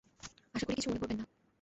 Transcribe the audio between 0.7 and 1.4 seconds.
কিছু মনে করবেননা।